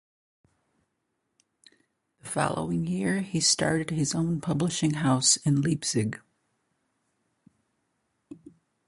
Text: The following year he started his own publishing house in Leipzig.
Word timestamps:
The 2.23 2.27
following 2.29 2.87
year 2.87 3.19
he 3.21 3.39
started 3.39 3.91
his 3.91 4.15
own 4.15 4.41
publishing 4.41 4.95
house 4.95 5.37
in 5.37 5.61
Leipzig. 5.61 6.19